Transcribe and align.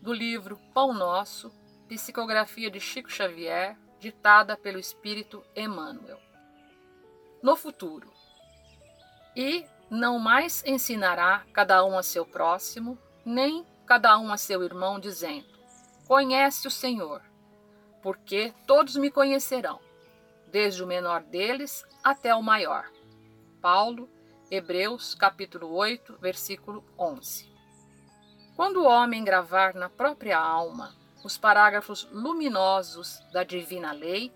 do 0.00 0.12
livro 0.12 0.58
Pão 0.72 0.94
Nosso, 0.94 1.52
psicografia 1.88 2.70
de 2.70 2.80
Chico 2.80 3.10
Xavier, 3.10 3.76
ditada 3.98 4.56
pelo 4.56 4.78
Espírito 4.78 5.44
Emmanuel. 5.54 6.18
No 7.42 7.54
futuro. 7.54 8.10
E 9.36 9.66
não 9.90 10.18
mais 10.18 10.64
ensinará 10.64 11.44
cada 11.52 11.84
um 11.84 11.98
a 11.98 12.02
seu 12.02 12.24
próximo, 12.24 12.98
nem 13.24 13.66
cada 13.86 14.18
um 14.18 14.32
a 14.32 14.36
seu 14.36 14.62
irmão, 14.62 14.98
dizendo: 14.98 15.46
Conhece 16.06 16.66
o 16.66 16.70
Senhor, 16.70 17.22
porque 18.02 18.54
todos 18.66 18.96
me 18.96 19.10
conhecerão, 19.10 19.80
desde 20.46 20.82
o 20.82 20.86
menor 20.86 21.22
deles 21.22 21.84
até 22.02 22.34
o 22.34 22.42
maior. 22.42 22.90
Paulo, 23.60 24.08
Hebreus, 24.50 25.14
capítulo 25.14 25.70
8, 25.74 26.16
versículo 26.18 26.84
11. 26.98 27.49
Quando 28.60 28.82
o 28.82 28.86
homem 28.86 29.24
gravar 29.24 29.72
na 29.72 29.88
própria 29.88 30.38
alma 30.38 30.94
os 31.24 31.38
parágrafos 31.38 32.06
luminosos 32.12 33.18
da 33.32 33.42
divina 33.42 33.90
lei, 33.90 34.30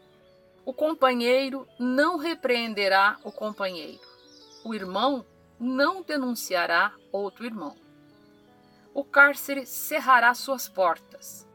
o 0.65 0.73
companheiro 0.73 1.69
não 1.79 2.17
repreenderá 2.17 3.19
o 3.23 3.31
companheiro, 3.31 4.01
o 4.65 4.75
irmão 4.75 5.27
não 5.61 6.01
denunciará 6.01 6.95
outro 7.13 7.45
irmão. 7.45 7.77
O 8.95 9.05
cárcere 9.05 9.67
cerrará 9.67 10.33
suas 10.33 10.71
portas, 10.71 11.47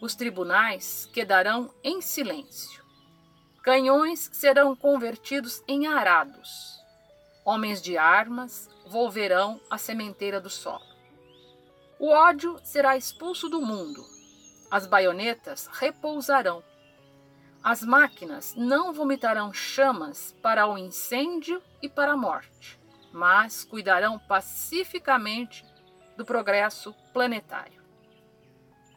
os 0.00 0.14
tribunais 0.14 1.04
quedarão 1.12 1.74
em 1.84 2.00
silêncio. 2.00 2.82
Canhões 3.62 4.30
serão 4.32 4.74
convertidos 4.74 5.62
em 5.68 5.86
arados 5.88 6.82
Homens 7.44 7.82
de 7.82 7.98
armas 7.98 8.70
volverão 8.86 9.60
à 9.68 9.76
sementeira 9.76 10.40
do 10.40 10.48
solo. 10.48 10.93
O 11.98 12.08
ódio 12.08 12.58
será 12.62 12.96
expulso 12.96 13.48
do 13.48 13.60
mundo. 13.60 14.04
As 14.70 14.86
baionetas 14.86 15.68
repousarão. 15.72 16.62
As 17.62 17.82
máquinas 17.82 18.54
não 18.56 18.92
vomitarão 18.92 19.52
chamas 19.52 20.34
para 20.42 20.66
o 20.66 20.76
incêndio 20.76 21.62
e 21.80 21.88
para 21.88 22.12
a 22.12 22.16
morte, 22.16 22.78
mas 23.12 23.64
cuidarão 23.64 24.18
pacificamente 24.18 25.64
do 26.16 26.24
progresso 26.24 26.92
planetário. 27.12 27.82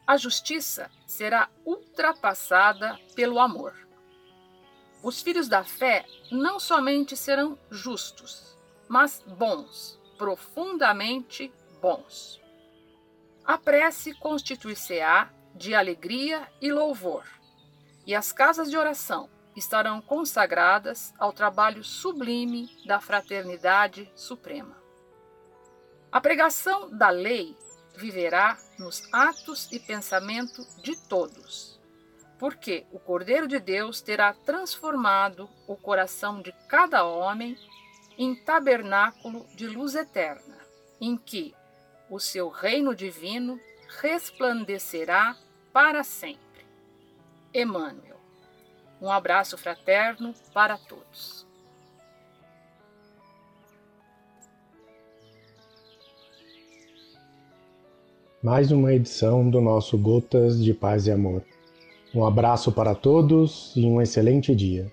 A 0.05 0.17
justiça 0.17 0.89
será 1.05 1.49
ultrapassada 1.65 2.99
pelo 3.15 3.39
amor. 3.39 3.75
Os 5.03 5.21
filhos 5.21 5.47
da 5.47 5.63
fé 5.63 6.05
não 6.31 6.59
somente 6.59 7.15
serão 7.15 7.57
justos, 7.69 8.57
mas 8.87 9.23
bons, 9.27 9.99
profundamente 10.17 11.51
bons. 11.81 12.41
A 13.47 13.57
prece 13.57 14.13
constituir-se-á 14.13 15.29
de 15.55 15.73
alegria 15.73 16.47
e 16.61 16.71
louvor, 16.71 17.23
e 18.05 18.13
as 18.13 18.31
casas 18.31 18.69
de 18.69 18.77
oração 18.77 19.27
estarão 19.55 19.99
consagradas 20.01 21.13
ao 21.17 21.33
trabalho 21.33 21.83
sublime 21.83 22.69
da 22.85 22.99
fraternidade 22.99 24.11
suprema. 24.15 24.77
A 26.11 26.21
pregação 26.21 26.95
da 26.95 27.09
lei 27.09 27.57
viverá 27.95 28.55
nos 28.77 29.01
atos 29.11 29.71
e 29.71 29.79
pensamento 29.79 30.61
de 30.83 30.95
todos 31.07 31.77
porque 32.37 32.85
o 32.91 32.99
Cordeiro 32.99 33.47
de 33.47 33.59
Deus 33.59 34.01
terá 34.01 34.33
transformado 34.33 35.49
o 35.67 35.75
coração 35.75 36.41
de 36.41 36.51
cada 36.67 37.03
homem 37.03 37.57
em 38.17 38.35
tabernáculo 38.35 39.45
de 39.55 39.67
luz 39.67 39.95
eterna, 39.95 40.57
em 40.99 41.17
que 41.17 41.53
o 42.09 42.19
seu 42.19 42.49
reino 42.49 42.95
divino 42.95 43.59
resplandecerá 44.01 45.35
para 45.73 46.03
sempre. 46.03 46.65
Emmanuel. 47.53 48.17
Um 49.01 49.11
abraço 49.11 49.57
fraterno 49.57 50.33
para 50.53 50.77
todos. 50.77 51.45
Mais 58.41 58.71
uma 58.71 58.93
edição 58.93 59.49
do 59.49 59.59
nosso 59.59 59.97
Gotas 59.97 60.63
de 60.63 60.73
Paz 60.73 61.07
e 61.07 61.11
Amor. 61.11 61.43
Um 62.13 62.25
abraço 62.25 62.71
para 62.71 62.95
todos 62.95 63.73
e 63.75 63.85
um 63.85 64.01
excelente 64.01 64.55
dia. 64.55 64.91